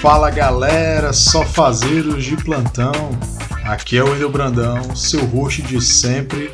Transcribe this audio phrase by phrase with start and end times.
[0.00, 2.92] Fala galera, só fazeiros de plantão.
[3.62, 6.50] Aqui é o Wendel Brandão, seu host de sempre.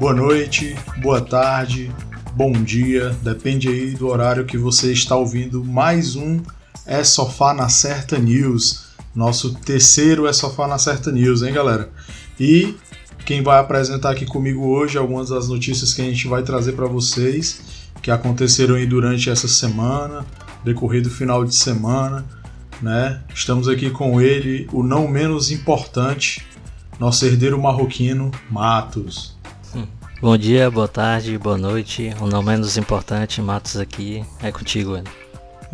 [0.00, 1.92] Boa noite, boa tarde,
[2.32, 6.40] bom dia, depende aí do horário que você está ouvindo mais um
[6.86, 8.84] É Sofá na Certa News.
[9.14, 11.90] Nosso terceiro É Sofá na Certa News, hein galera?
[12.38, 12.74] E
[13.24, 16.86] quem vai apresentar aqui comigo hoje algumas das notícias que a gente vai trazer para
[16.86, 17.60] vocês
[18.02, 20.26] que aconteceram aí durante essa semana,
[20.62, 22.24] decorrido final de semana
[22.80, 23.20] né?
[23.34, 26.46] Estamos aqui com ele, o não menos importante,
[26.98, 29.36] nosso herdeiro marroquino, Matos.
[29.74, 29.86] Hum.
[30.20, 32.14] Bom dia, boa tarde, boa noite.
[32.20, 34.24] O não menos importante, Matos aqui.
[34.42, 35.23] É contigo, Ana.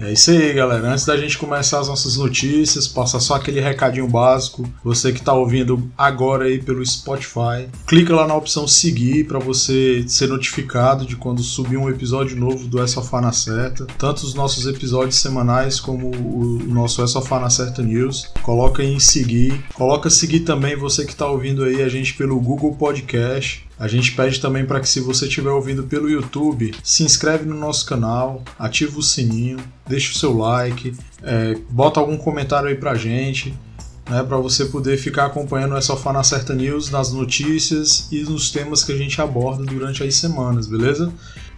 [0.01, 0.91] É isso aí, galera.
[0.91, 4.67] Antes da gente começar as nossas notícias, passa só aquele recadinho básico.
[4.83, 10.03] Você que está ouvindo agora aí pelo Spotify, clica lá na opção seguir para você
[10.09, 13.87] ser notificado de quando subir um episódio novo do É Sofá na Certa.
[13.99, 18.33] Tanto os nossos episódios semanais como o nosso É Sofá na Certa News.
[18.43, 19.63] Coloca em seguir.
[19.75, 23.69] Coloca seguir também você que está ouvindo aí a gente pelo Google Podcast.
[23.81, 27.57] A gente pede também para que se você estiver ouvindo pelo YouTube, se inscreve no
[27.57, 29.57] nosso canal, ativa o sininho,
[29.89, 33.59] deixa o seu like, é, bota algum comentário aí pra gente,
[34.07, 38.51] né, para você poder ficar acompanhando essa Sofá na Certa News nas notícias e nos
[38.51, 41.11] temas que a gente aborda durante as semanas, beleza?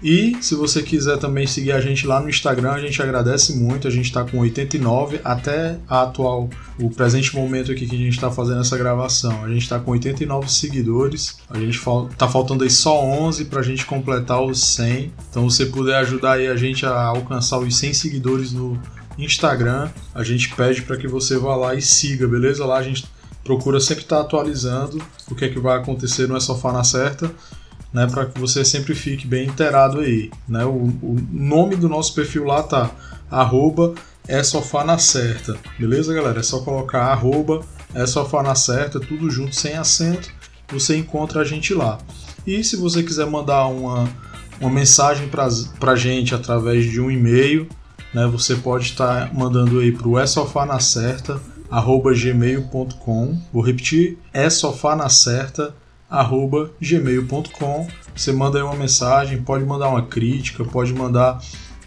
[0.02, 3.86] E se você quiser também seguir a gente lá no Instagram, a gente agradece muito.
[3.86, 6.50] A gente está com 89 até a atual,
[6.80, 9.44] o presente momento aqui que a gente está fazendo essa gravação.
[9.44, 11.36] A gente está com 89 seguidores.
[11.48, 11.80] A gente
[12.18, 15.12] tá faltando aí só 11 para a gente completar os 100.
[15.30, 18.76] Então, se você puder ajudar aí a gente a alcançar os 100 seguidores no
[19.16, 22.66] Instagram, a gente pede para que você vá lá e siga, beleza?
[22.66, 23.04] Lá a gente
[23.44, 26.82] procura sempre estar tá atualizando o que é que vai acontecer no É Sofá na
[26.82, 27.30] Certa
[27.92, 30.30] né, para que você sempre fique bem inteirado aí.
[30.48, 30.64] Né?
[30.64, 30.70] O,
[31.02, 32.90] o, nome do nosso perfil lá tá
[33.30, 33.94] arroba
[34.26, 36.40] é sofá na certa, beleza galera?
[36.40, 37.64] É só colocar arroba
[37.94, 40.30] é sofá na certa, tudo junto, sem acento,
[40.68, 41.98] você encontra a gente lá.
[42.46, 44.08] E se você quiser mandar uma,
[44.60, 47.68] uma mensagem para a gente através de um e-mail,
[48.14, 53.38] né, você pode estar tá mandando aí para o é sofá na certa, arroba gmail.com.
[53.52, 55.74] Vou repetir, é sofá na certa,
[56.80, 57.88] gmail.com.
[58.14, 61.42] Você manda aí uma mensagem, pode mandar uma crítica, pode mandar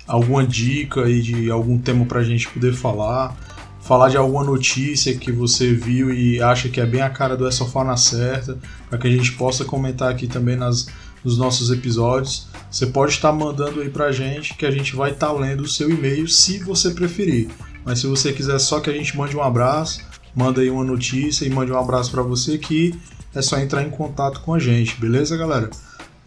[0.07, 3.35] alguma dica aí de algum tema para a gente poder falar,
[3.81, 7.47] falar de alguma notícia que você viu e acha que é bem a cara do
[7.47, 8.57] É Sofá na Certa,
[8.89, 10.87] para que a gente possa comentar aqui também nas,
[11.23, 12.47] nos nossos episódios.
[12.69, 15.67] Você pode estar mandando aí para a gente que a gente vai estar lendo o
[15.67, 17.49] seu e-mail se você preferir.
[17.83, 20.01] Mas se você quiser só que a gente mande um abraço,
[20.35, 22.93] manda aí uma notícia e mande um abraço para você que
[23.35, 25.69] é só entrar em contato com a gente, beleza, galera?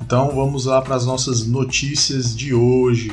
[0.00, 3.12] Então vamos lá para as nossas notícias de hoje.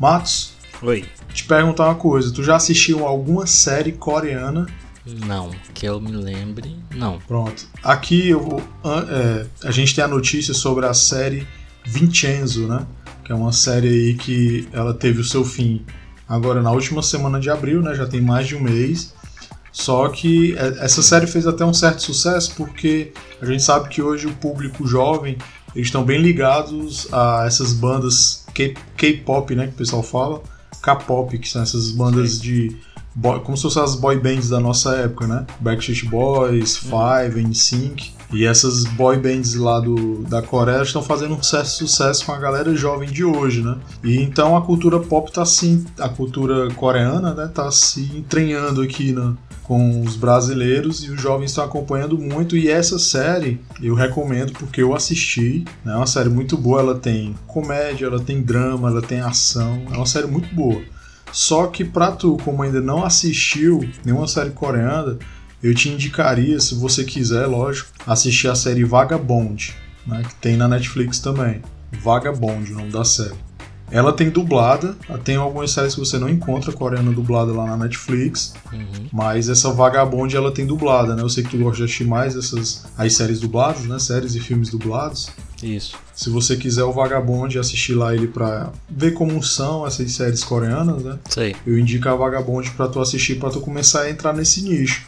[0.00, 0.54] Matos?
[0.82, 1.04] Oi.
[1.32, 4.66] Te perguntar uma coisa, tu já assistiu alguma série coreana?
[5.26, 7.18] Não, que eu me lembre, não.
[7.20, 7.66] Pronto.
[7.82, 11.46] Aqui eu, é, a gente tem a notícia sobre a série
[11.84, 12.86] Vincenzo, né?
[13.24, 15.84] Que é uma série aí que ela teve o seu fim
[16.28, 17.94] agora na última semana de abril, né?
[17.94, 19.14] Já tem mais de um mês.
[19.78, 24.02] Só que é, essa série fez até um certo sucesso porque a gente sabe que
[24.02, 25.38] hoje o público jovem
[25.72, 28.44] eles estão bem ligados a essas bandas
[28.96, 30.42] K-pop, né, que o pessoal fala,
[30.82, 32.40] K-pop, que são essas bandas Sim.
[32.40, 32.76] de
[33.14, 35.46] boy, como se fossem as boy bands da nossa época, né?
[35.60, 36.90] Backstreet Boys, uhum.
[36.90, 38.12] Five, NSYNC.
[38.32, 42.38] E essas boy bands lá do, da Coreia estão fazendo um certo sucesso com a
[42.38, 43.76] galera jovem de hoje, né?
[44.02, 49.12] E então a cultura pop tá assim, a cultura coreana, né, tá se entranhando aqui
[49.12, 49.34] na,
[49.68, 52.56] com os brasileiros e os jovens estão acompanhando muito.
[52.56, 55.62] E essa série eu recomendo porque eu assisti.
[55.84, 55.92] Né?
[55.92, 56.80] É uma série muito boa.
[56.80, 59.82] Ela tem comédia, ela tem drama, ela tem ação.
[59.92, 60.80] É uma série muito boa.
[61.30, 65.18] Só que pra tu, como ainda não assistiu nenhuma série coreana,
[65.62, 69.76] eu te indicaria, se você quiser, lógico, assistir a série Vagabond,
[70.06, 70.22] né?
[70.26, 71.60] que tem na Netflix também.
[71.92, 73.47] Vagabond, o nome da série.
[73.90, 78.54] Ela tem dublada, tem algumas séries que você não encontra coreana dublada lá na Netflix,
[78.72, 79.06] uhum.
[79.12, 81.22] mas essa Vagabond ela tem dublada, né?
[81.22, 83.98] Eu sei que tu gosta de assistir mais essas as séries dubladas, né?
[83.98, 85.30] Séries e filmes dublados.
[85.62, 85.96] Isso.
[86.14, 91.02] Se você quiser o Vagabond assistir lá ele pra ver como são essas séries coreanas,
[91.02, 91.18] né?
[91.28, 91.56] Sei.
[91.66, 95.06] Eu indico a Vagabond pra tu assistir, pra tu começar a entrar nesse nicho.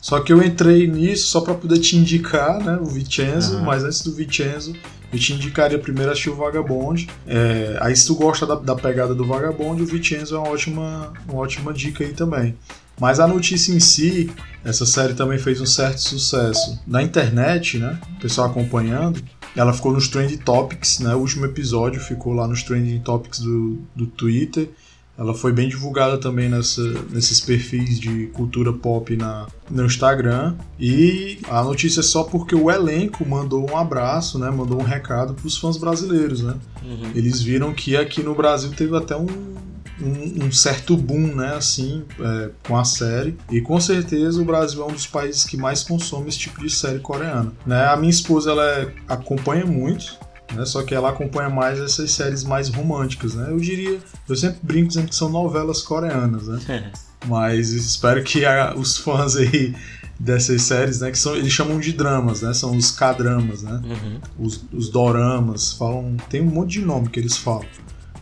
[0.00, 3.64] Só que eu entrei nisso só para poder te indicar, né, o Vincenzo, uhum.
[3.64, 4.74] mas antes do Vincenzo,
[5.12, 7.08] eu te indicaria primeiro assistir o Vagabond.
[7.26, 11.12] É, aí se tu gosta da, da pegada do Vagabond, o Vincenzo é uma ótima,
[11.28, 12.56] uma ótima dica aí também.
[12.98, 14.30] Mas a notícia em si,
[14.64, 17.98] essa série também fez um certo sucesso na internet, né?
[18.16, 19.22] O pessoal acompanhando.
[19.54, 21.14] Ela ficou nos Trending Topics, né?
[21.14, 24.70] O último episódio ficou lá nos Trending Topics do, do Twitter.
[25.16, 30.54] Ela foi bem divulgada também nessa, nesses perfis de cultura pop na, no Instagram.
[30.80, 34.50] E a notícia é só porque o elenco mandou um abraço, né?
[34.50, 36.54] Mandou um recado para os fãs brasileiros, né?
[36.82, 37.10] Uhum.
[37.14, 39.26] Eles viram que aqui no Brasil teve até um,
[40.00, 43.36] um, um, certo boom, né, assim, é, com a série.
[43.50, 46.70] E com certeza o Brasil é um dos países que mais consome esse tipo de
[46.70, 47.52] série coreana.
[47.66, 47.84] Né?
[47.84, 50.18] A minha esposa ela é, acompanha muito,
[50.54, 50.64] né?
[50.64, 53.48] Só que ela acompanha mais essas séries mais românticas, né?
[53.50, 56.92] Eu diria, eu sempre brinco dizendo que são novelas coreanas, né?
[57.26, 59.74] Mas espero que a, os fãs aí
[60.18, 62.52] dessas séries, né, que são, eles chamam de dramas, né?
[62.54, 63.80] São os K-dramas, né?
[63.84, 64.20] Uhum.
[64.38, 67.66] Os, os doramas, falam, tem um monte de nome que eles falam.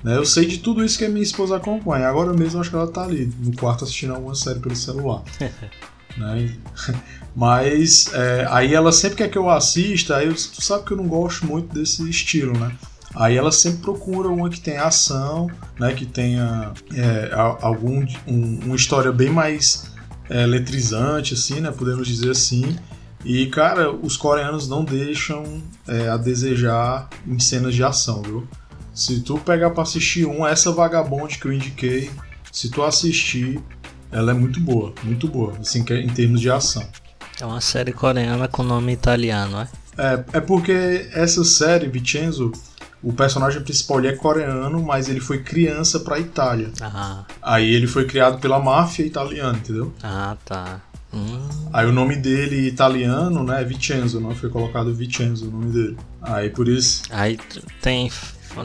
[0.03, 0.17] Né?
[0.17, 2.09] Eu sei de tudo isso que a minha esposa acompanha.
[2.09, 5.23] Agora mesmo acho que ela tá ali no quarto assistindo alguma série pelo celular.
[6.17, 6.55] né?
[7.35, 10.97] Mas é, aí ela sempre quer que eu assista, aí eu, tu sabe que eu
[10.97, 12.73] não gosto muito desse estilo, né?
[13.15, 15.93] Aí ela sempre procura uma que tenha ação, né?
[15.93, 17.31] Que tenha é,
[17.61, 19.91] algum um, uma história bem mais
[20.29, 21.71] é, letrizante, assim, né?
[21.71, 22.77] Podemos dizer assim.
[23.25, 28.49] E cara, os coreanos não deixam é, a desejar em cenas de ação, viu?
[28.95, 32.11] Se tu pegar para assistir um, essa vagabonde que eu indiquei,
[32.53, 33.61] se tu assistir,
[34.13, 36.87] ela é muito boa, muito boa, assim, em termos de ação.
[37.41, 39.69] É uma série coreana com nome italiano, é?
[39.97, 42.53] É, é porque essa série, Vincenzo,
[43.03, 46.71] o personagem principal é coreano, mas ele foi criança pra Itália.
[46.81, 47.25] Ah.
[47.43, 49.93] Aí ele foi criado pela máfia italiana, entendeu?
[50.03, 50.81] Ah, tá.
[51.13, 51.49] Hum.
[51.73, 55.97] Aí o nome dele italiano, né, é Vincenzo, não foi colocado Vincenzo o nome dele.
[56.23, 57.03] Aí por isso.
[57.11, 57.39] Aí
[57.83, 58.11] tem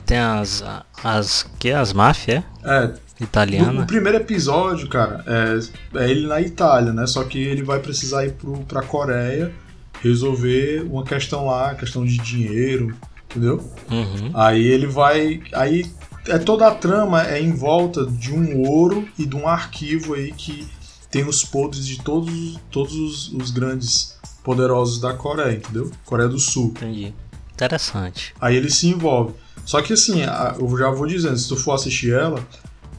[0.05, 0.63] tem as
[1.03, 2.43] as que as máfias?
[2.63, 3.83] É, Italiana.
[3.83, 7.07] O primeiro episódio, cara, é, é, ele na Itália, né?
[7.07, 9.53] Só que ele vai precisar ir pro, pra Coreia
[10.01, 12.95] resolver uma questão lá, questão de dinheiro,
[13.29, 13.57] entendeu?
[13.89, 14.31] Uhum.
[14.33, 15.41] Aí ele vai.
[15.53, 15.89] Aí
[16.27, 20.31] é toda a trama é em volta de um ouro e de um arquivo aí
[20.31, 20.67] que
[21.09, 25.89] tem os podres de todos, todos os, os grandes poderosos da Coreia, entendeu?
[26.03, 26.67] Coreia do Sul.
[26.67, 27.13] Entendi.
[27.53, 28.33] Interessante.
[28.39, 29.33] Aí ele se envolve.
[29.65, 30.21] Só que assim,
[30.59, 32.45] eu já vou dizendo, se tu for assistir ela,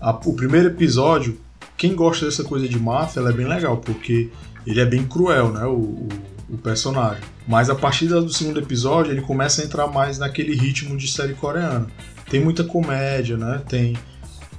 [0.00, 1.38] a, o primeiro episódio,
[1.76, 4.30] quem gosta dessa coisa de máfia, ela é bem legal, porque
[4.66, 5.64] ele é bem cruel, né?
[5.64, 6.08] O, o,
[6.50, 7.22] o, personagem.
[7.46, 11.34] Mas a partir do segundo episódio, ele começa a entrar mais naquele ritmo de série
[11.34, 11.86] coreana.
[12.28, 13.62] Tem muita comédia, né?
[13.68, 13.96] Tem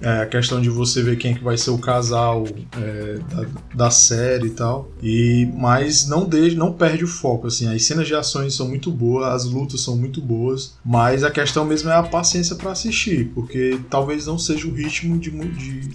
[0.01, 2.45] é, a questão de você ver quem é que vai ser o casal
[2.79, 4.91] é, da, da, série e tal.
[5.01, 7.73] E, mas não, de, não perde o foco, assim.
[7.73, 11.65] As cenas de ações são muito boas, as lutas são muito boas, mas a questão
[11.65, 15.89] mesmo é a paciência para assistir, porque talvez não seja o ritmo de, de,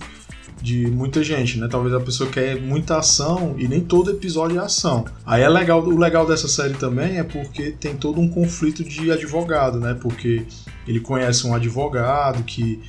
[0.61, 1.69] de muita gente, né?
[1.71, 5.05] Talvez a pessoa quer muita ação e nem todo episódio é ação.
[5.25, 9.13] Aí é legal, o legal dessa série também é porque tem todo um conflito de
[9.13, 9.95] advogado, né?
[9.95, 10.45] Porque
[10.89, 12.81] ele conhece um advogado que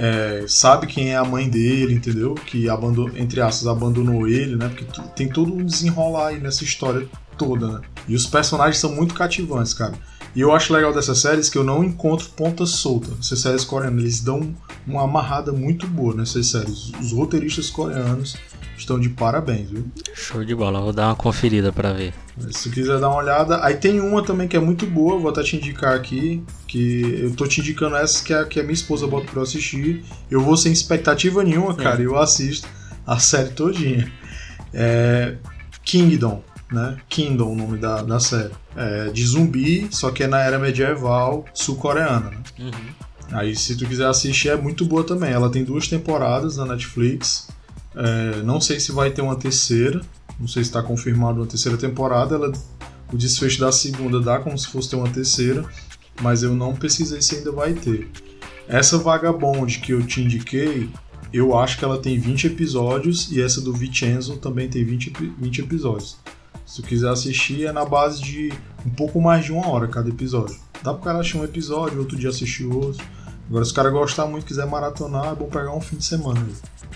[0.00, 2.36] é, sabe quem é a mãe dele, entendeu?
[2.36, 4.68] Que abandonou, entre aspas, abandonou ele, né?
[4.68, 4.86] Porque
[5.16, 7.80] tem todo um desenrolar aí nessa história toda, né?
[8.06, 9.94] E os personagens são muito cativantes, cara.
[10.34, 13.10] E eu acho legal dessas séries que eu não encontro ponta solta.
[13.18, 14.54] Essas séries coreanas, eles dão
[14.86, 16.92] uma amarrada muito boa nessas séries.
[17.00, 18.36] Os roteiristas coreanos
[18.76, 19.84] estão de parabéns, viu?
[20.14, 22.14] Show de bola, vou dar uma conferida para ver.
[22.50, 23.64] Se quiser dar uma olhada.
[23.64, 26.42] Aí tem uma também que é muito boa, vou até te indicar aqui.
[26.66, 29.42] Que eu tô te indicando essa que a, que a minha esposa bota pra eu
[29.42, 30.04] assistir.
[30.30, 32.68] Eu vou sem expectativa nenhuma, cara, e eu assisto
[33.06, 34.10] a série todinha.
[34.72, 35.36] É
[35.88, 36.96] Kingdom, né?
[37.08, 38.52] Kingdom, o nome da, da série.
[38.76, 42.38] É de zumbi, só que é na era medieval sul-coreana, né?
[42.58, 43.08] Uhum.
[43.32, 45.30] Aí, se tu quiser assistir, é muito boa também.
[45.30, 47.48] Ela tem duas temporadas na Netflix.
[47.94, 50.00] É, não sei se vai ter uma terceira,
[50.38, 52.36] não sei se está confirmado uma terceira temporada.
[52.36, 52.52] Ela,
[53.12, 55.64] o desfecho da segunda dá como se fosse ter uma terceira,
[56.22, 58.08] mas eu não pesquisei se ainda vai ter.
[58.66, 60.90] Essa Vagabond que eu te indiquei,
[61.32, 65.60] eu acho que ela tem 20 episódios e essa do Vincenzo também tem 20, 20
[65.60, 66.18] episódios.
[66.68, 68.52] Se tu quiser assistir, é na base de
[68.84, 70.54] um pouco mais de uma hora cada episódio.
[70.82, 73.02] Dá pro cara assistir um episódio, outro dia assistir outro.
[73.48, 76.46] Agora, se o cara gostar muito quiser maratonar, é bom pegar um fim de semana.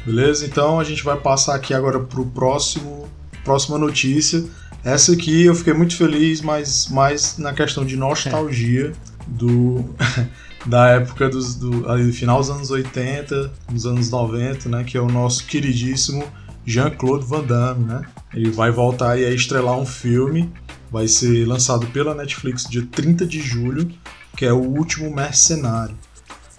[0.05, 0.45] Beleza?
[0.45, 3.09] Então a gente vai passar aqui agora pro próximo
[3.43, 4.45] próxima notícia.
[4.85, 8.93] Essa aqui eu fiquei muito feliz, mas mais na questão de nostalgia
[9.27, 9.87] do
[10.67, 15.01] da época dos, do ali, final dos anos 80, dos anos 90, né, que é
[15.01, 16.25] o nosso queridíssimo
[16.65, 18.03] Jean-Claude Van Damme, né?
[18.35, 20.51] Ele vai voltar a estrelar um filme,
[20.91, 23.91] vai ser lançado pela Netflix dia 30 de julho.
[24.37, 25.97] que é O Último Mercenário.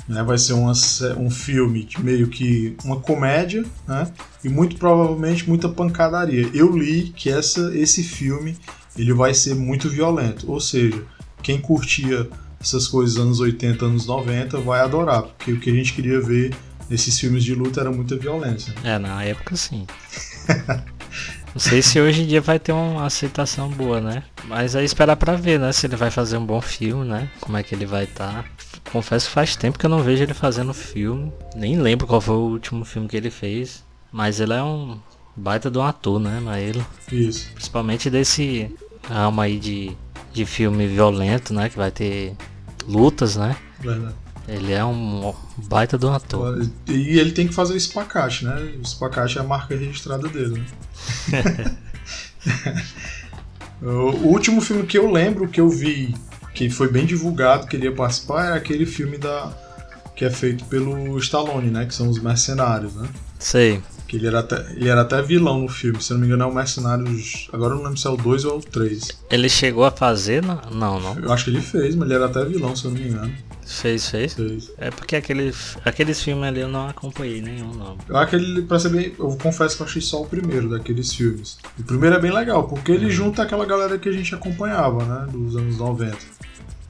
[0.08, 0.74] Né, vai ser uma,
[1.18, 4.12] um filme meio que uma comédia, né?
[4.44, 6.50] E muito provavelmente muita pancadaria.
[6.54, 8.58] Eu li que essa, esse filme
[8.98, 11.02] ele vai ser muito violento, ou seja,
[11.42, 12.30] quem curtia
[12.60, 16.56] essas coisas anos 80, anos 90 vai adorar, porque o que a gente queria ver
[16.90, 18.74] nesses filmes de luta era muita violência.
[18.84, 19.86] É, na época sim.
[21.54, 24.24] Não sei se hoje em dia vai ter uma aceitação boa, né?
[24.46, 25.72] Mas aí esperar pra ver, né?
[25.72, 27.30] Se ele vai fazer um bom filme, né?
[27.40, 28.44] Como é que ele vai estar.
[28.44, 28.46] Tá.
[28.92, 31.32] Confesso que faz tempo que eu não vejo ele fazendo filme.
[31.56, 33.84] Nem lembro qual foi o último filme que ele fez.
[34.12, 35.00] Mas ele é um
[35.36, 36.42] baita de um ator, né?
[36.44, 36.84] Mas ele.
[37.12, 37.52] Isso.
[37.54, 38.74] Principalmente desse
[39.08, 39.96] ramo aí de,
[40.34, 41.70] de filme violento, né?
[41.70, 42.36] Que vai ter
[42.88, 43.56] lutas, né?
[43.80, 44.23] Verdade.
[44.48, 46.68] Ele é um baita um ator.
[46.88, 48.74] E ele tem que fazer o espacate, né?
[48.78, 50.64] O espacate é a marca registrada dele,
[51.32, 51.78] né?
[53.82, 56.14] o último filme que eu lembro que eu vi,
[56.54, 59.52] que foi bem divulgado, que ele ia participar, é aquele filme da
[60.16, 61.86] que é feito pelo Stallone, né?
[61.86, 63.10] Que são os mercenários, né?
[63.40, 63.82] Sei.
[64.08, 66.44] Que ele era, até, ele era até vilão no filme, se eu não me engano
[66.44, 67.50] é o Mercenários.
[67.52, 69.08] Agora eu não lembro se é o 2 ou é o 3.
[69.32, 70.44] Ele chegou a fazer?
[70.44, 71.18] Não, não.
[71.18, 73.34] Eu acho que ele fez, mas ele era até vilão, se eu não me engano.
[73.66, 74.34] Fez, fez?
[74.34, 74.72] Fez.
[74.78, 77.98] É porque aqueles, aqueles filmes ali eu não acompanhei nenhum.
[78.08, 79.14] Eu aquele, pra ser bem.
[79.18, 81.58] Eu confesso que eu achei só o primeiro daqueles filmes.
[81.80, 83.12] O primeiro é bem legal, porque ele uhum.
[83.12, 85.28] junta aquela galera que a gente acompanhava, né?
[85.32, 86.18] Dos anos 90.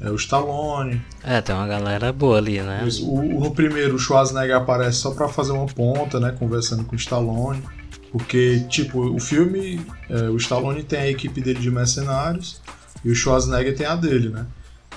[0.02, 1.02] É o Stallone.
[1.24, 2.86] É, tem uma galera boa ali, né?
[3.02, 6.36] O, o, no primeiro, o Schwarzenegger aparece só pra fazer uma ponta, né?
[6.38, 7.64] Conversando com o Stallone.
[8.12, 12.62] Porque, tipo, o filme, é, o Stallone tem a equipe dele de mercenários
[13.04, 14.46] e o Schwarzenegger tem a dele, né?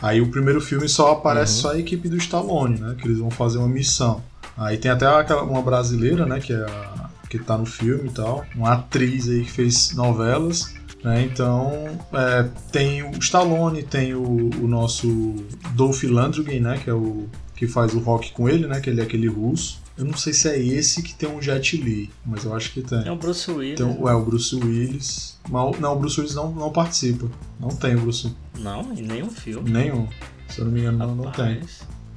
[0.02, 1.62] Aí o primeiro filme só aparece uhum.
[1.62, 2.96] só a equipe do Stallone, né?
[2.98, 4.22] Que eles vão fazer uma missão.
[4.56, 6.40] Aí tem até aquela, uma brasileira, né?
[6.40, 8.44] Que, é a, que tá no filme e tal.
[8.54, 10.74] Uma atriz aí que fez novelas.
[11.02, 11.22] Né?
[11.22, 15.36] Então, é, tem o Stallone, tem o, o nosso
[15.72, 16.80] Dolph Lundgren, né?
[16.82, 18.80] Que é o que faz o rock com ele, né?
[18.80, 19.80] Que ele é aquele russo.
[19.96, 22.82] Eu não sei se é esse que tem um Jet Li, mas eu acho que
[22.82, 23.02] tem.
[23.02, 23.78] Tem o Bruce Willis.
[23.78, 25.38] Tem, é, o Bruce Willis.
[25.48, 27.26] Mas, não, o Bruce Willis não, não participa.
[27.58, 29.70] Não tem o Bruce Não, em nenhum filme.
[29.70, 30.06] Nenhum.
[30.48, 31.60] Se eu não me engano, não, não tem.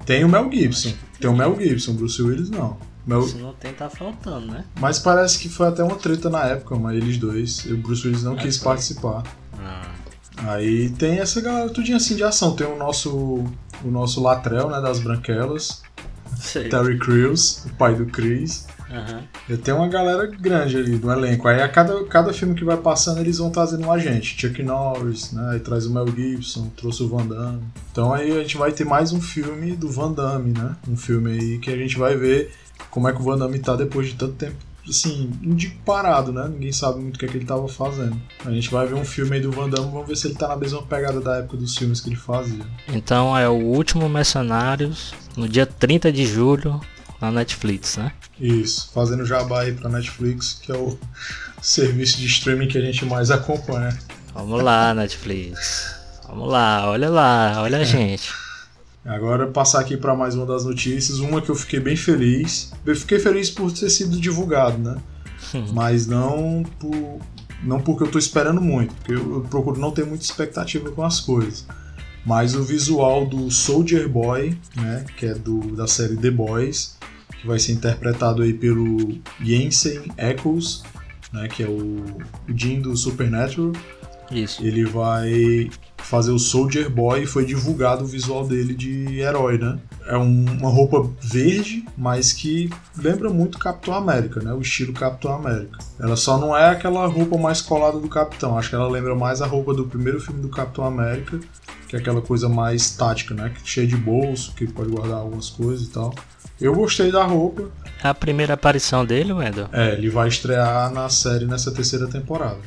[0.05, 0.93] Tem o Mel Gibson.
[1.19, 2.77] Tem o Mel Gibson, o Bruce Willis não.
[3.05, 3.23] Mel...
[3.23, 4.65] Se não tem, tá faltando, né?
[4.79, 7.65] Mas parece que foi até uma treta na época, mas eles dois.
[7.65, 8.65] O Bruce Willis não é, quis foi.
[8.65, 9.23] participar.
[9.57, 9.93] Ah.
[10.37, 12.55] Aí tem essa galera tudinho assim de ação.
[12.55, 13.09] Tem o nosso,
[13.83, 15.81] o nosso Latrell, né, das Branquelas.
[16.39, 16.69] Sei.
[16.69, 18.67] Terry Crews, o pai do Chris.
[18.89, 19.57] Uhum.
[19.57, 21.47] Tem uma galera grande ali no elenco.
[21.47, 24.39] Aí a cada, cada filme que vai passando, eles vão trazendo um agente.
[24.39, 25.51] Chuck Norris, né?
[25.51, 27.61] Aí traz o Mel Gibson, trouxe o Van Damme.
[27.91, 30.75] Então aí a gente vai ter mais um filme do Van Damme, né?
[30.87, 32.51] Um filme aí que a gente vai ver
[32.89, 36.47] como é que o Van Damme tá depois de tanto tempo assim, digo parado, né?
[36.47, 38.19] Ninguém sabe muito o que, é que ele tava fazendo.
[38.45, 40.47] A gente vai ver um filme aí do Van Damme, vamos ver se ele tá
[40.47, 42.65] na mesma pegada da época dos filmes que ele fazia.
[42.87, 46.79] Então é o último Mercenários, no dia 30 de julho,
[47.21, 48.11] na Netflix, né?
[48.39, 50.97] Isso, fazendo jabá aí pra Netflix, que é o
[51.61, 53.97] serviço de streaming que a gente mais acompanha.
[54.33, 55.95] Vamos lá, Netflix.
[56.27, 58.31] Vamos lá, olha lá, olha a gente.
[59.05, 62.71] Agora passar aqui para mais uma das notícias, uma que eu fiquei bem feliz.
[62.85, 64.97] Eu fiquei feliz por ter sido divulgado, né?
[65.73, 67.19] Mas não por
[67.63, 71.03] não porque eu tô esperando muito, porque eu, eu procuro não ter muita expectativa com
[71.03, 71.65] as coisas.
[72.25, 76.97] Mas o visual do Soldier Boy, né, que é do da série The Boys,
[77.41, 80.83] que vai ser interpretado aí pelo Jensen Ackles,
[81.33, 82.03] né, que é o,
[82.47, 83.73] o Jim do Supernatural.
[84.31, 84.63] Isso.
[84.63, 89.77] Ele vai fazer o Soldier Boy e foi divulgado o visual dele de herói, né?
[90.05, 94.53] É um, uma roupa verde, mas que lembra muito Capitão América, né?
[94.53, 95.77] O estilo Capitão América.
[95.99, 98.57] Ela só não é aquela roupa mais colada do Capitão.
[98.57, 101.39] Acho que ela lembra mais a roupa do primeiro filme do Capitão América,
[101.87, 103.53] que é aquela coisa mais tática, né?
[103.63, 106.13] Cheia de bolso, que pode guardar algumas coisas e tal.
[106.59, 107.69] Eu gostei da roupa.
[108.03, 109.69] É a primeira aparição dele, Wendel?
[109.71, 112.59] É, ele vai estrear na série nessa terceira temporada.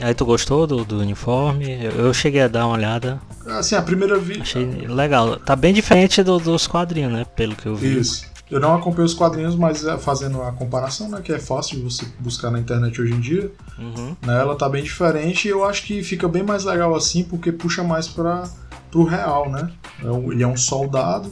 [0.00, 1.78] Aí tu gostou do, do uniforme?
[1.84, 3.20] Eu, cheguei a dar uma olhada.
[3.46, 4.40] Assim, a primeira vi.
[4.40, 5.36] Achei legal.
[5.36, 7.24] Tá bem diferente do, dos quadrinhos, né?
[7.24, 7.98] Pelo que eu vi.
[7.98, 8.26] Isso.
[8.48, 11.20] Eu não acompanhei os quadrinhos, mas é, fazendo a comparação, né?
[11.20, 13.50] Que é fácil você buscar na internet hoje em dia.
[13.78, 14.16] Uhum.
[14.24, 17.50] Né, ela tá bem diferente e eu acho que fica bem mais legal assim, porque
[17.50, 18.44] puxa mais para
[18.90, 19.70] pro real, né?
[20.02, 21.28] É ele é um soldado,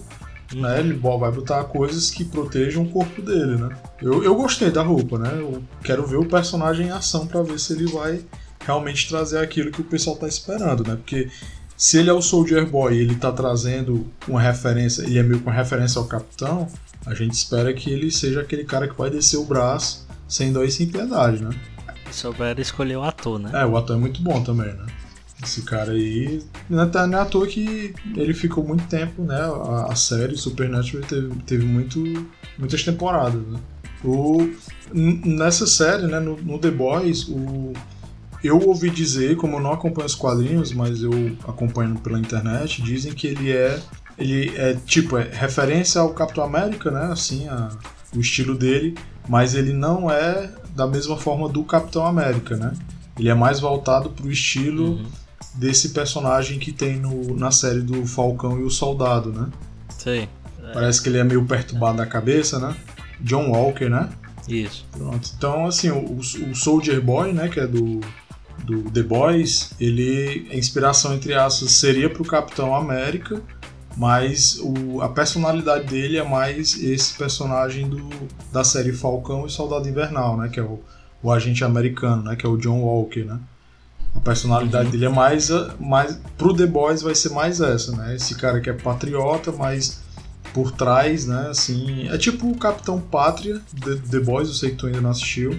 [0.52, 0.62] uhum.
[0.62, 0.80] né?
[0.80, 3.68] Ele vai botar coisas que protejam o corpo dele, né?
[4.02, 5.30] Eu, eu gostei da roupa, né?
[5.34, 8.20] Eu quero ver o personagem em ação para ver se ele vai
[8.64, 10.96] realmente trazer aquilo que o pessoal está esperando, né?
[10.96, 11.28] Porque
[11.76, 15.40] se ele é o Soldier Boy e ele está trazendo uma referência, ele é meio
[15.40, 16.68] com referência ao Capitão,
[17.04, 20.64] a gente espera que ele seja aquele cara que vai descer o braço sem dó
[20.64, 21.50] e sem piedade, né?
[22.10, 23.50] Souber escolher o ator, né?
[23.52, 24.86] É, o ator é muito bom também, né?
[25.42, 26.42] Esse cara aí.
[26.70, 29.36] É, não é à toa que ele ficou muito tempo, né?
[29.36, 32.00] A, a série Supernatural teve, teve muito,
[32.56, 33.58] muitas temporadas, né?
[34.04, 34.48] O,
[34.92, 37.72] nessa série, né, no, no The Boys, o,
[38.44, 41.10] eu ouvi dizer, como eu não acompanho os quadrinhos, mas eu
[41.48, 43.80] acompanho pela internet, dizem que ele é.
[44.16, 47.06] Ele é tipo, é referência ao Capitão América, né?
[47.10, 47.70] Assim, a,
[48.14, 48.94] o estilo dele,
[49.28, 52.74] mas ele não é da mesma forma do Capitão América, né?
[53.18, 55.06] Ele é mais voltado pro estilo uhum.
[55.54, 59.48] desse personagem que tem no, na série do Falcão e o Soldado, né?
[59.98, 60.28] Sim.
[60.72, 62.76] Parece que ele é meio perturbado da cabeça, né?
[63.20, 64.10] John Walker, né?
[64.48, 64.86] Isso.
[64.92, 65.30] Pronto.
[65.36, 68.00] Então, assim, o, o Soldier Boy, né, que é do,
[68.64, 73.40] do The Boys, ele, a inspiração, entre aspas, seria pro Capitão América,
[73.96, 78.08] mas o, a personalidade dele é mais esse personagem do,
[78.52, 80.80] da série Falcão e Soldado Invernal, né, que é o,
[81.22, 83.38] o agente americano, né, que é o John Walker, né.
[84.14, 86.20] A personalidade dele é mais, mais.
[86.38, 88.14] Pro The Boys vai ser mais essa, né?
[88.14, 90.04] Esse cara que é patriota, mas
[90.52, 91.48] por trás, né?
[91.50, 95.10] Assim, é tipo o Capitão Pátria The, The Boys, eu sei que tu ainda não
[95.10, 95.58] assistiu,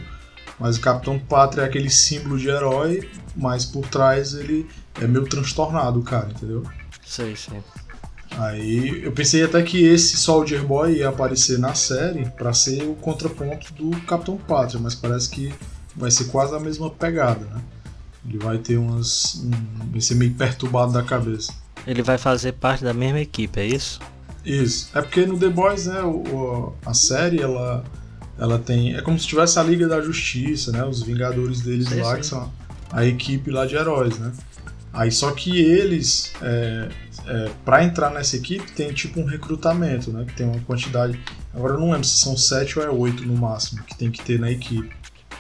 [0.60, 4.68] mas o Capitão Pátria é aquele símbolo de herói, mas por trás ele
[5.02, 6.64] é meio transtornado, cara, entendeu?
[7.06, 7.62] Sei, sei.
[8.38, 12.96] Aí eu pensei até que esse Soldier Boy ia aparecer na série para ser o
[12.96, 15.54] contraponto do Capitão Pátria, mas parece que
[15.96, 17.62] vai ser quase a mesma pegada, né?
[18.28, 19.36] Ele vai ter umas.
[19.36, 21.54] Um, vai ser meio perturbado da cabeça.
[21.86, 24.00] Ele vai fazer parte da mesma equipe, é isso?
[24.44, 24.90] Isso.
[24.94, 26.00] É porque no The Boys, né,
[26.86, 27.84] a série, ela,
[28.38, 28.96] ela tem.
[28.96, 30.84] É como se tivesse a Liga da Justiça, né?
[30.84, 32.22] Os Vingadores deles sim, lá, sim.
[32.22, 32.52] que são
[32.92, 34.32] a equipe lá de heróis, né?
[34.94, 36.90] Aí só que eles, é,
[37.28, 40.24] é, para entrar nessa equipe, tem tipo um recrutamento, né?
[40.26, 41.20] Que tem uma quantidade.
[41.54, 44.22] Agora eu não lembro se são sete ou é oito no máximo que tem que
[44.22, 44.96] ter na equipe.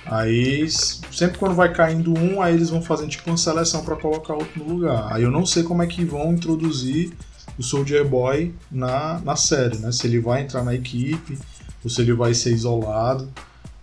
[0.06, 4.34] Aí, sempre quando vai caindo um, aí eles vão fazendo tipo uma seleção para colocar
[4.34, 5.12] outro no lugar.
[5.12, 7.12] Aí eu não sei como é que vão introduzir
[7.58, 9.92] o Soldier Boy na, na série, né?
[9.92, 11.38] Se ele vai entrar na equipe
[11.86, 13.32] ou se ele vai ser isolado,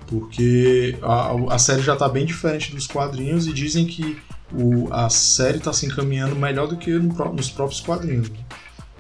[0.09, 4.21] porque a, a série já está bem diferente dos quadrinhos e dizem que
[4.53, 8.29] o, a série está se encaminhando melhor do que no, nos próprios quadrinhos.
[8.29, 8.39] Né?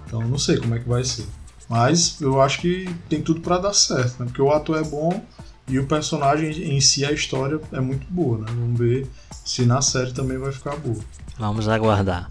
[0.07, 1.26] Então não sei como é que vai ser.
[1.68, 4.26] Mas eu acho que tem tudo para dar certo, né?
[4.26, 5.24] Porque o ator é bom
[5.66, 8.46] e o personagem em si, a história é muito boa, né?
[8.48, 9.09] Vamos ver
[9.44, 10.98] se na série também vai ficar boa.
[11.38, 12.31] Vamos aguardar.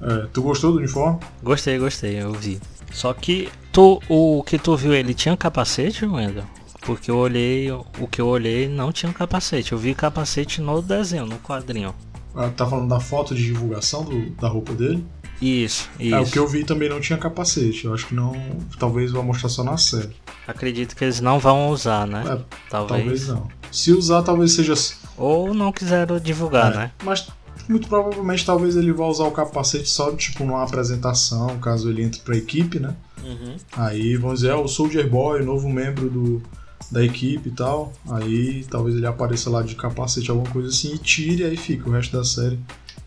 [0.00, 1.20] É, tu gostou do uniforme?
[1.42, 2.60] Gostei, gostei, eu vi.
[2.90, 6.44] Só que tu, o que tu viu, ele tinha capacete, Wendel?
[6.82, 9.72] Porque eu olhei, o que eu olhei não tinha capacete.
[9.72, 11.94] Eu vi capacete no desenho, no quadrinho.
[12.34, 15.04] Ah, tá falando da foto de divulgação do, da roupa dele?
[15.40, 16.14] Isso, isso.
[16.14, 17.84] É, o que eu vi também não tinha capacete.
[17.84, 18.32] Eu acho que não.
[18.78, 20.16] Talvez vá mostrar só na série.
[20.46, 22.20] Acredito que eles não vão usar, né?
[22.20, 23.02] É, talvez.
[23.02, 23.48] talvez não.
[23.70, 24.74] Se usar, talvez seja.
[25.16, 26.90] Ou não quiseram divulgar, é, né?
[27.02, 27.26] Mas
[27.68, 32.20] muito provavelmente talvez ele vá usar o capacete só tipo numa apresentação, caso ele entre
[32.20, 32.94] pra equipe, né?
[33.24, 33.56] Uhum.
[33.76, 36.42] Aí vamos dizer, é o Soldier Boy, novo membro do,
[36.90, 37.92] da equipe e tal.
[38.08, 41.92] Aí talvez ele apareça lá de capacete, alguma coisa assim, e tire, aí fica o
[41.92, 42.58] resto da série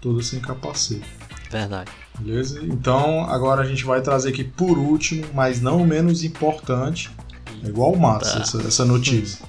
[0.02, 1.06] toda sem capacete.
[1.50, 1.92] Verdade.
[2.20, 2.60] Beleza?
[2.64, 7.10] Então agora a gente vai trazer aqui por último, mas não menos importante.
[7.64, 8.42] É igual o Massa tá.
[8.42, 9.46] essa, essa notícia.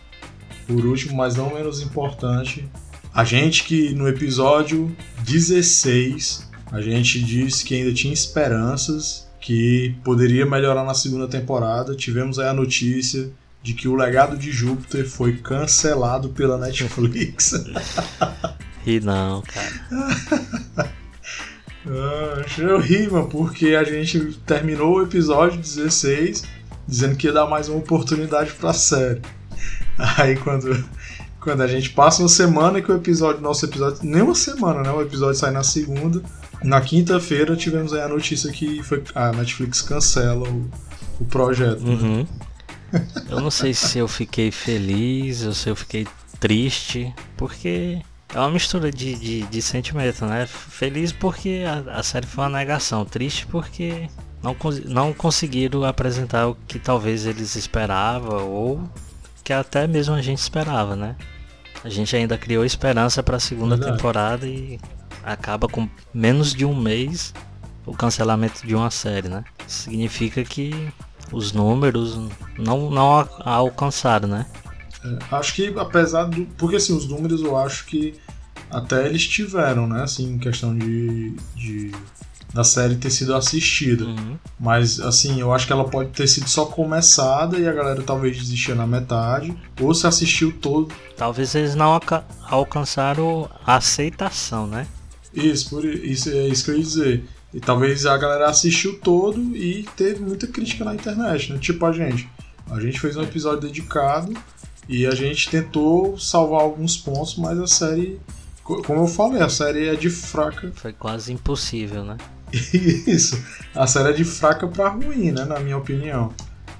[0.67, 2.69] Por último, mas não menos importante,
[3.13, 4.95] a gente que no episódio
[5.25, 11.97] 16 a gente disse que ainda tinha esperanças que poderia melhorar na segunda temporada.
[11.97, 13.31] Tivemos aí a notícia
[13.63, 17.55] de que o legado de Júpiter foi cancelado pela Netflix.
[18.87, 19.71] E não, cara.
[21.87, 26.45] ah, eu ri, mano, porque a gente terminou o episódio 16
[26.89, 29.21] dizendo que ia dar mais uma oportunidade pra série.
[29.99, 30.83] Aí quando
[31.41, 34.91] quando a gente passa uma semana que o episódio, nosso episódio, nem uma semana, né?
[34.91, 36.23] O episódio sai na segunda.
[36.63, 40.71] Na quinta-feira tivemos aí a notícia que foi, a Netflix cancela o,
[41.19, 41.81] o projeto.
[41.81, 41.95] Né?
[41.95, 42.27] Uhum.
[42.93, 43.07] Né?
[43.31, 46.07] Eu não sei se eu fiquei feliz ou se eu fiquei
[46.39, 48.03] triste, porque
[48.35, 50.47] é uma mistura de, de, de sentimento, né?
[50.47, 54.09] Feliz porque a, a, série foi uma negação, triste porque
[54.43, 58.83] não, não conseguiram apresentar o que talvez eles esperavam ou
[59.43, 61.17] que até mesmo a gente esperava, né?
[61.83, 63.97] A gente ainda criou esperança para a segunda Verdade.
[63.97, 64.79] temporada e
[65.23, 67.33] acaba com menos de um mês
[67.87, 69.45] o cancelamento de uma série, né?
[69.67, 70.93] Significa que
[71.33, 72.19] os números
[72.59, 74.47] não, não alcançaram, né?
[75.05, 76.45] É, acho que apesar do.
[76.57, 78.15] Porque assim, os números eu acho que
[78.71, 80.03] até eles tiveram, né?
[80.03, 81.93] Assim, em questão de, de
[82.53, 84.05] da série ter sido assistida.
[84.05, 84.37] Uhum.
[84.59, 88.37] Mas, assim, eu acho que ela pode ter sido só começada e a galera talvez
[88.37, 90.93] desistia na metade, ou se assistiu todo.
[91.17, 94.87] Talvez eles não alca alcançaram a aceitação, né?
[95.33, 97.25] Isso, por isso é isso que eu ia dizer.
[97.53, 101.59] E talvez a galera assistiu todo e teve muita crítica na internet, né?
[101.59, 102.29] Tipo a gente.
[102.71, 104.33] A gente fez um episódio dedicado
[104.89, 108.21] e a gente tentou salvar alguns pontos, mas a série,
[108.63, 110.73] como eu falei, a série é de fraca.
[110.75, 112.17] Foi quase impossível, né?
[113.07, 113.43] Isso.
[113.75, 115.45] A série é de fraca pra ruim, né?
[115.45, 116.33] Na minha opinião.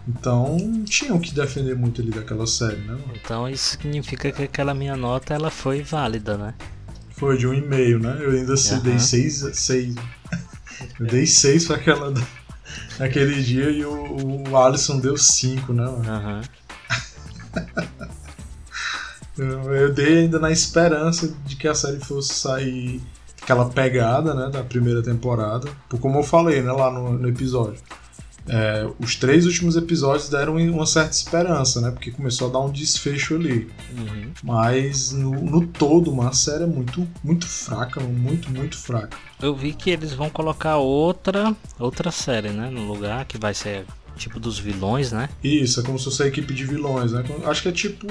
[0.09, 2.99] Então tinham que defender muito ali daquela série, né?
[3.15, 6.55] Então isso significa que aquela minha nota ela foi válida, né?
[7.11, 8.17] Foi de um e-mail, né?
[8.21, 8.81] Eu ainda uhum.
[8.83, 9.95] dei seis, seis.
[10.99, 12.13] Eu dei seis pra aquela
[12.99, 15.87] naquele dia e o, o Alisson deu cinco, né?
[15.87, 16.41] Uhum.
[19.73, 23.01] eu dei ainda na esperança de que a série fosse sair
[23.51, 25.69] aquela pegada, né, da primeira temporada.
[26.01, 27.81] Como eu falei, né, lá no, no episódio.
[28.49, 31.91] É, os três últimos episódios deram uma certa esperança, né?
[31.91, 33.71] Porque começou a dar um desfecho ali.
[33.97, 34.31] Uhum.
[34.43, 39.17] Mas no, no, todo, uma série é muito, muito fraca, muito, muito fraca.
[39.41, 42.71] Eu vi que eles vão colocar outra, outra série, né?
[42.71, 43.85] No lugar que vai ser
[44.17, 45.29] tipo dos vilões, né?
[45.45, 47.23] Isso, é como se fosse a equipe de vilões, né?
[47.45, 48.07] Acho que é tipo.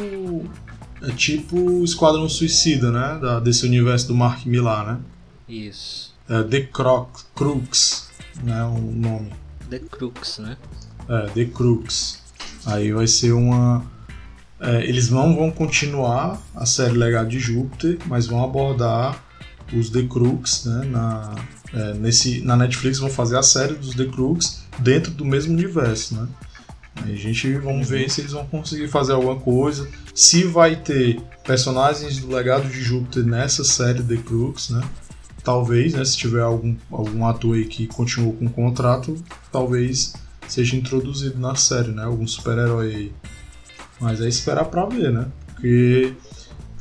[1.01, 3.19] É tipo Esquadrão Suicida, né?
[3.21, 4.99] Da, desse universo do Mark Millar, né?
[5.49, 6.13] Isso.
[6.29, 8.09] É The Croc, Crux,
[8.43, 8.63] né?
[8.63, 9.33] O nome.
[9.69, 10.55] The Crux, né?
[11.07, 12.21] É, The Crux.
[12.65, 13.83] Aí vai ser uma.
[14.59, 19.23] É, eles não vão continuar a série Legado de Júpiter, mas vão abordar
[19.73, 20.85] os The Crux, né?
[20.85, 21.35] Na,
[21.73, 26.15] é, nesse, na Netflix vão fazer a série dos The Crux dentro do mesmo universo,
[26.15, 26.27] né?
[27.03, 28.09] Aí a gente vamos ver uhum.
[28.09, 33.23] se eles vão conseguir fazer alguma coisa, se vai ter personagens do Legado de Júpiter
[33.23, 34.81] nessa série The Crux, né?
[35.43, 39.15] Talvez, né, se tiver algum, algum ator aí que continuou com o contrato,
[39.51, 40.13] talvez
[40.47, 42.03] seja introduzido na série, né?
[42.03, 43.11] Algum super-herói aí.
[43.99, 45.27] Mas é esperar pra ver, né?
[45.47, 46.13] Porque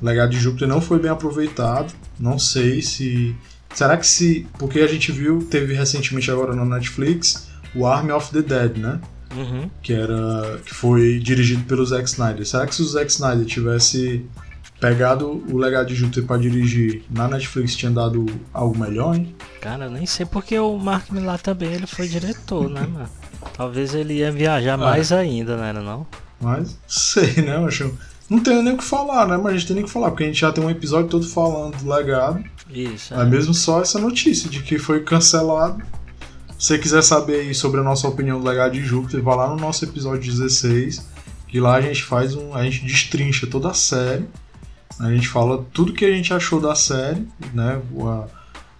[0.01, 1.93] o Legado de Júpiter não foi bem aproveitado.
[2.19, 3.35] Não sei se.
[3.75, 4.47] Será que se.
[4.59, 9.01] Porque a gente viu, teve recentemente agora na Netflix o Army of the Dead, né?
[9.37, 9.71] Uhum.
[9.83, 10.61] Que era.
[10.65, 12.47] que foi dirigido pelo Zack Snyder.
[12.47, 14.25] Será que se o Zack Snyder tivesse
[14.81, 19.35] pegado o legado de Júpiter para dirigir na Netflix tinha dado algo melhor, hein?
[19.61, 23.09] Cara, eu nem sei porque o Mark Millar também ele foi diretor, né, mano?
[23.57, 24.77] Talvez ele ia viajar é.
[24.77, 26.07] mais ainda, não era não?
[26.41, 27.93] Mas, sei, né, acho.
[28.31, 29.37] Não tenho nem o que falar, né?
[29.37, 31.09] Mas a gente tem nem o que falar, porque a gente já tem um episódio
[31.09, 32.45] todo falando do legado.
[32.71, 33.15] Isso.
[33.15, 35.83] É, é mesmo só essa notícia de que foi cancelado.
[36.59, 39.49] Se você quiser saber aí sobre a nossa opinião do legado de Júpiter, vá lá
[39.49, 41.07] no nosso episódio 16,
[41.49, 42.55] que lá a gente faz um.
[42.55, 44.27] a gente destrincha toda a série
[45.01, 47.81] a gente fala tudo que a gente achou da série, né?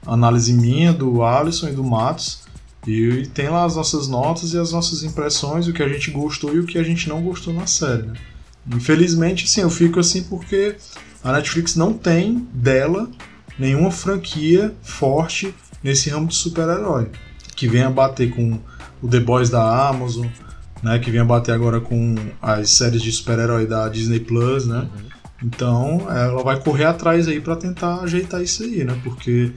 [0.07, 2.41] A análise minha, do Alisson e do Matos.
[2.87, 6.55] E tem lá as nossas notas e as nossas impressões, o que a gente gostou
[6.55, 8.03] e o que a gente não gostou na série.
[8.03, 8.15] Né?
[8.75, 10.77] Infelizmente, sim, eu fico assim porque
[11.23, 13.11] a Netflix não tem dela
[13.59, 17.11] nenhuma franquia forte nesse ramo de super-herói.
[17.55, 18.59] Que venha bater com
[19.03, 20.27] o The Boys da Amazon,
[20.83, 20.99] né?
[20.99, 24.79] Que venha bater agora com as séries de super-herói da Disney Plus, né?
[24.79, 25.18] Uhum.
[25.43, 28.99] Então ela vai correr atrás aí para tentar ajeitar isso aí, né?
[29.05, 29.53] Porque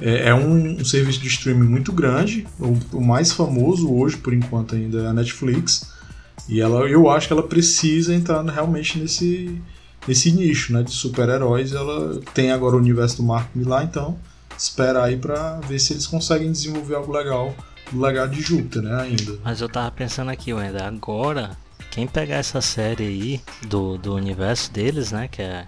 [0.00, 4.32] é, é um, um, serviço de streaming muito grande, o, o, mais famoso hoje, por
[4.32, 5.92] enquanto, ainda é a Netflix.
[6.48, 9.60] E ela, eu acho que ela precisa entrar realmente nesse,
[10.08, 11.72] nesse nicho né, de super-heróis.
[11.72, 14.18] Ela tem agora o universo do Mark Millar, então
[14.56, 17.54] espera aí para ver se eles conseguem desenvolver algo legal
[17.92, 19.38] do legado de Júpiter, né, ainda.
[19.44, 21.56] Mas eu tava pensando aqui, Wender, agora
[21.90, 25.28] quem pegar essa série aí do, do universo deles, né?
[25.28, 25.66] Que é,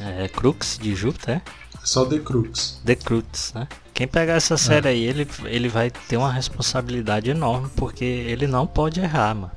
[0.00, 1.36] é Crux de Júpiter.
[1.36, 1.42] É?
[1.82, 2.80] Só The Crux.
[2.84, 3.66] The Crux, né?
[3.94, 4.90] Quem pegar essa série é.
[4.92, 9.52] aí, ele, ele vai ter uma responsabilidade enorme, porque ele não pode errar, mano.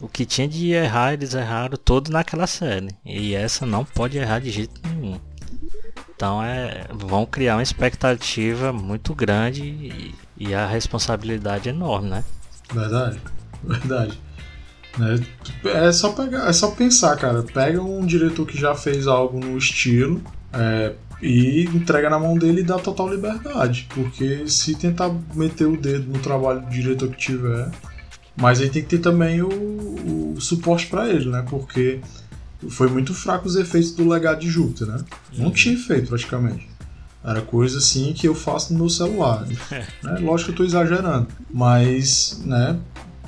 [0.00, 2.88] O que tinha de errar, eles erraram todo naquela série.
[3.04, 5.18] E essa não pode errar de jeito nenhum.
[6.14, 12.24] Então é, vão criar uma expectativa muito grande e, e a responsabilidade é enorme, né?
[12.72, 13.20] Verdade,
[13.62, 14.18] verdade.
[14.98, 15.20] Né?
[15.64, 17.42] É só pegar, é só pensar, cara.
[17.42, 22.60] Pega um diretor que já fez algo no estilo é, e entrega na mão dele
[22.60, 23.86] e dá total liberdade.
[23.94, 27.70] Porque se tentar meter o dedo no trabalho do diretor que tiver,
[28.36, 31.44] mas aí tem que ter também o, o suporte para ele, né?
[31.48, 32.00] Porque
[32.68, 34.98] foi muito fraco os efeitos do legado de Júpiter, né?
[35.36, 35.52] Não uhum.
[35.52, 36.68] tinha efeito praticamente.
[37.22, 39.46] Era coisa assim que eu faço no meu celular.
[40.02, 40.18] né?
[40.20, 41.26] Lógico que eu tô exagerando.
[41.50, 42.78] Mas, né,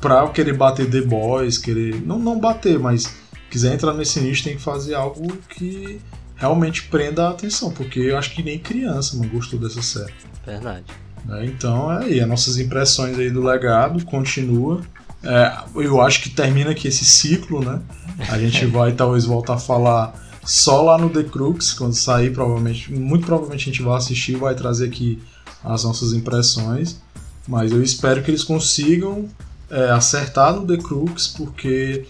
[0.00, 2.00] pra querer bater The Boys, querer.
[2.02, 3.14] Não, não bater, mas
[3.50, 6.00] quiser entrar nesse nicho tem que fazer algo que
[6.37, 10.12] realmente prenda a atenção, porque eu acho que nem criança não gostou dessa série.
[10.44, 10.85] Verdade.
[11.24, 11.46] Né?
[11.46, 14.80] Então é aí, as nossas impressões aí do legado continua.
[15.22, 17.80] É, eu acho que termina aqui esse ciclo, né?
[18.28, 22.92] A gente vai talvez voltar a falar só lá no The Crux, quando sair, provavelmente,
[22.92, 25.20] muito provavelmente a gente vai assistir, vai trazer aqui
[25.64, 27.00] as nossas impressões.
[27.48, 29.28] Mas eu espero que eles consigam
[29.70, 32.05] é, acertar no The Crux, porque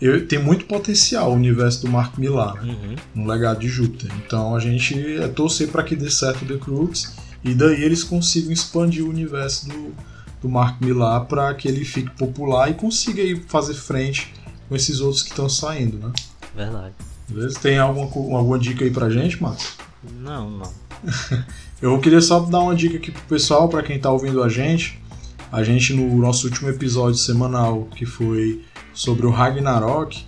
[0.00, 2.72] eu, tem muito potencial o universo do Mark Millar, né?
[2.72, 3.22] Uhum.
[3.22, 4.10] um legado de Júpiter.
[4.24, 8.04] Então a gente é torcer para que dê certo o The Crux e daí eles
[8.04, 9.94] consigam expandir o universo do,
[10.42, 14.32] do Mark Millar para que ele fique popular e consiga aí fazer frente
[14.68, 16.12] com esses outros que estão saindo, né?
[16.54, 16.94] Verdade.
[17.28, 17.58] Beleza?
[17.60, 19.76] Tem alguma, alguma dica aí pra gente, Marcos?
[20.20, 20.72] Não, não.
[21.80, 25.00] Eu queria só dar uma dica aqui pro pessoal, para quem tá ouvindo a gente.
[25.50, 30.24] A gente no nosso último episódio semanal, que foi sobre o Ragnarok,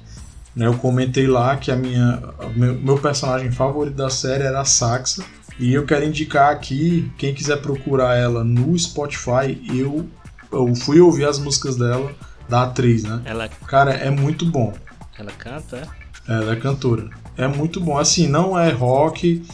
[0.54, 2.22] né, eu comentei lá que a minha
[2.56, 5.22] meu, meu personagem favorito da série era a Saxa.
[5.58, 10.08] E eu quero indicar aqui, quem quiser procurar ela no Spotify, eu,
[10.50, 12.12] eu fui ouvir as músicas dela,
[12.48, 13.20] da atriz, né?
[13.26, 14.72] Ela, Cara, é muito bom.
[15.18, 16.32] ela canta, é?
[16.32, 17.10] Ela é cantora.
[17.36, 17.98] É muito bom.
[17.98, 19.44] Assim, não é rock,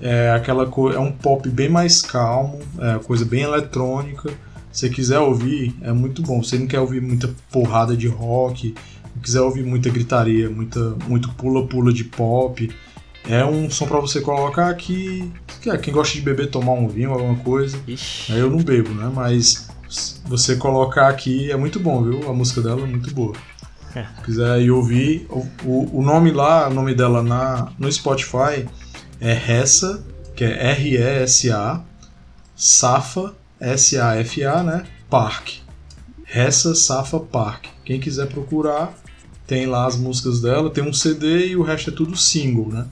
[0.00, 4.32] é aquela coisa, é um pop bem mais calmo, é coisa bem eletrônica.
[4.72, 6.42] Se você quiser ouvir, é muito bom.
[6.42, 8.74] Se você não quer ouvir muita porrada de rock,
[9.14, 12.70] não quiser ouvir muita gritaria, muita, muito pula-pula de pop,
[13.28, 15.30] é um som pra você colocar aqui.
[15.60, 17.78] Que é, quem gosta de beber, tomar um vinho, alguma coisa.
[17.86, 18.32] Ixi.
[18.32, 19.10] Aí eu não bebo, né?
[19.14, 19.68] Mas
[20.24, 22.28] você colocar aqui é muito bom, viu?
[22.28, 23.34] A música dela é muito boa.
[23.92, 28.66] Se quiser ir ouvir, o, o, o nome lá, o nome dela na, no Spotify
[29.20, 30.04] é Ressa,
[30.34, 31.84] que é R-E-S-A,
[32.56, 34.84] Safa, S-A-F-A, né?
[35.08, 35.48] Park.
[36.24, 37.66] Ressa Safa Park.
[37.84, 38.92] Quem quiser procurar,
[39.46, 42.86] tem lá as músicas dela, tem um CD e o resto é tudo single, né?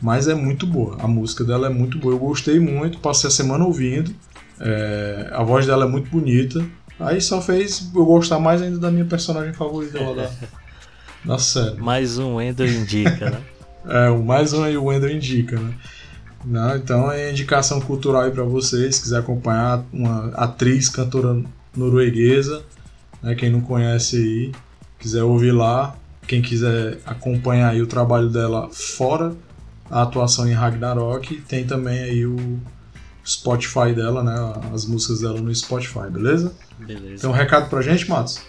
[0.00, 0.96] Mas é muito boa.
[1.00, 2.14] A música dela é muito boa.
[2.14, 4.14] Eu gostei muito, passei a semana ouvindo.
[4.60, 6.64] É, a voz dela é muito bonita.
[7.00, 10.30] Aí só fez eu gostar mais ainda da minha personagem favorita lá da,
[11.34, 11.80] da série.
[11.80, 13.40] Mais um Ender indica, né?
[13.86, 15.74] É, o mais um aí o Wendel indica, né?
[16.44, 18.96] Não, então é indicação cultural aí pra vocês.
[18.96, 21.42] Se quiser acompanhar uma atriz, cantora
[21.76, 22.62] norueguesa,
[23.22, 23.34] né?
[23.34, 24.52] Quem não conhece aí,
[24.98, 25.96] quiser ouvir lá.
[26.26, 29.34] Quem quiser acompanhar aí o trabalho dela fora
[29.90, 32.58] a atuação em Ragnarok, tem também aí o
[33.24, 34.34] Spotify dela, né?
[34.72, 36.54] As músicas dela no Spotify, beleza?
[36.78, 37.22] Beleza.
[37.22, 38.40] Tem um recado pra gente, Matos?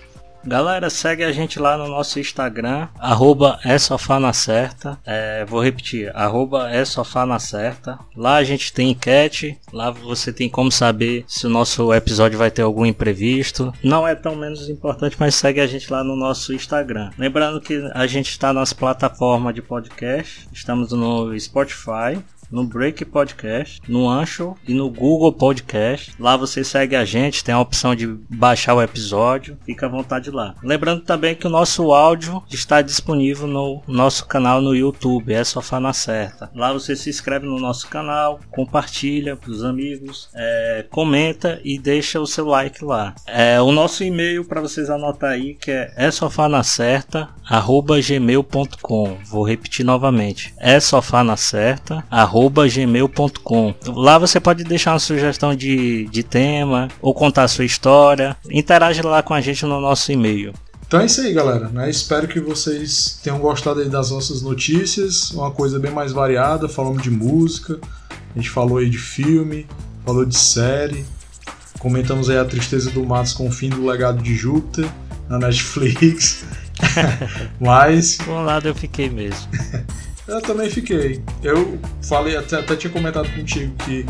[0.46, 4.96] Galera, segue a gente lá no nosso Instagram, arroba é sofá na certa.
[5.04, 7.98] É, vou repetir, arroba é sofá na certa.
[8.16, 12.52] Lá a gente tem enquete, lá você tem como saber se o nosso episódio vai
[12.52, 13.74] ter algum imprevisto.
[13.84, 17.10] Não é tão menos importante, mas segue a gente lá no nosso Instagram.
[17.18, 23.82] Lembrando que a gente está nas plataformas de podcast, estamos no Spotify, no Break Podcast,
[23.88, 26.14] no Anchor e no Google Podcast.
[26.20, 30.30] Lá você segue a gente, tem a opção de baixar o episódio, fica à vontade
[30.32, 30.56] lá.
[30.64, 35.80] Lembrando também que o nosso áudio está disponível no nosso canal no YouTube, é Sofá
[35.80, 36.50] na Certa.
[36.56, 42.20] Lá você se inscreve no nosso canal, compartilha para os amigos, é, comenta e deixa
[42.20, 43.14] o seu like lá.
[43.26, 47.30] É, o nosso e-mail para vocês anotar aí que é é sofá na certa
[48.08, 52.04] gmail.com vou repetir novamente é sofá na certa
[52.70, 58.36] gmail.com lá você pode deixar uma sugestão de, de tema ou contar a sua história
[58.50, 60.54] interage lá com a gente no nosso e-mail
[60.88, 61.70] Então é isso aí, galera.
[61.70, 61.90] Né?
[61.90, 65.32] Espero que vocês tenham gostado das nossas notícias.
[65.32, 66.70] Uma coisa bem mais variada.
[66.70, 67.80] Falamos de música,
[68.36, 69.66] a gente falou aí de filme,
[70.06, 71.06] falou de série.
[71.80, 74.90] Comentamos aí a tristeza do Matos com o fim do legado de Júpiter
[75.30, 76.46] na Netflix.
[77.60, 79.48] Mas por um lado eu fiquei mesmo
[80.28, 81.22] eu também fiquei.
[81.44, 84.06] Eu falei, até, até tinha comentado contigo que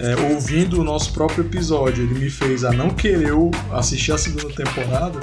[0.00, 4.18] é, ouvindo o nosso próprio episódio, ele me fez a não querer eu assistir a
[4.18, 5.20] segunda temporada.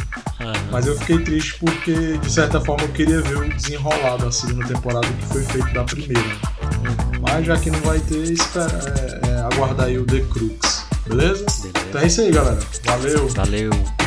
[0.71, 4.67] Mas eu fiquei triste porque, de certa forma, eu queria ver o desenrolar da segunda
[4.67, 6.37] temporada que foi feito da primeira.
[7.21, 10.85] Mas já que não vai ter, espera, é, é, aguardar aí o The Crux.
[11.07, 11.45] Beleza?
[11.45, 11.71] Beleza.
[11.89, 12.59] Então é isso aí, galera.
[12.85, 13.27] Valeu!
[13.29, 14.06] valeu